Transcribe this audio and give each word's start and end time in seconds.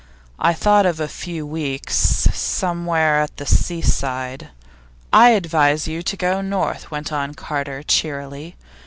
'I 0.39 0.55
thought 0.55 0.87
of 0.87 0.99
a 0.99 1.07
few 1.07 1.45
weeks 1.45 1.95
somewhere 1.95 3.21
at 3.21 3.37
the 3.37 3.45
seaside.' 3.45 4.49
'I 5.13 5.29
advise 5.29 5.87
you 5.87 6.01
to 6.01 6.17
go 6.17 6.41
north,' 6.41 6.89
went 6.89 7.13
on 7.13 7.35
Carter 7.35 7.83
cheerily. 7.83 8.55